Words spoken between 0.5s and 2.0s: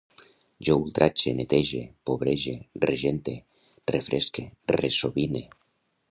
Jo ultratge, netege,